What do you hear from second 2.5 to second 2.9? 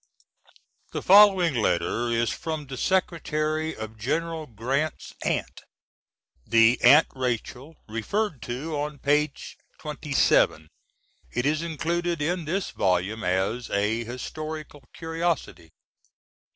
the